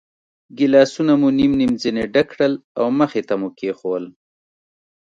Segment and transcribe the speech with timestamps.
[0.57, 4.05] ګیلاسونه مو نیم نیم ځنې ډک کړل او مخې ته مو کېښوول.